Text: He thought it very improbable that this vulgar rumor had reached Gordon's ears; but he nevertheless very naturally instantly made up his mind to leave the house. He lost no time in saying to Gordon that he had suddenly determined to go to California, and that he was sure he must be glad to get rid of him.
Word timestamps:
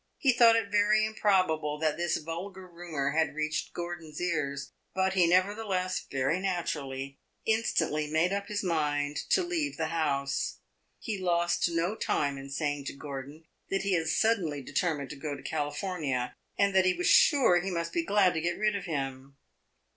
He 0.17 0.33
thought 0.33 0.55
it 0.55 0.71
very 0.71 1.05
improbable 1.05 1.77
that 1.77 1.95
this 1.95 2.17
vulgar 2.17 2.67
rumor 2.67 3.11
had 3.11 3.35
reached 3.35 3.71
Gordon's 3.71 4.19
ears; 4.19 4.71
but 4.95 5.13
he 5.13 5.27
nevertheless 5.27 6.07
very 6.11 6.39
naturally 6.39 7.19
instantly 7.45 8.07
made 8.07 8.33
up 8.33 8.47
his 8.47 8.63
mind 8.63 9.17
to 9.29 9.43
leave 9.43 9.77
the 9.77 9.89
house. 9.93 10.57
He 10.97 11.19
lost 11.19 11.69
no 11.69 11.95
time 11.95 12.39
in 12.39 12.49
saying 12.49 12.85
to 12.85 12.93
Gordon 12.93 13.45
that 13.69 13.83
he 13.83 13.93
had 13.93 14.07
suddenly 14.07 14.63
determined 14.63 15.11
to 15.11 15.15
go 15.15 15.35
to 15.35 15.43
California, 15.43 16.35
and 16.57 16.73
that 16.73 16.85
he 16.85 16.95
was 16.95 17.05
sure 17.05 17.61
he 17.61 17.69
must 17.69 17.93
be 17.93 18.03
glad 18.03 18.33
to 18.33 18.41
get 18.41 18.57
rid 18.57 18.75
of 18.75 18.85
him. 18.85 19.37